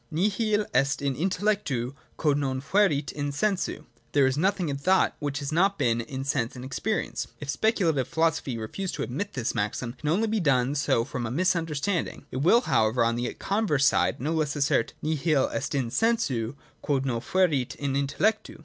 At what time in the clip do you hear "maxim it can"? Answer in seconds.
9.53-10.09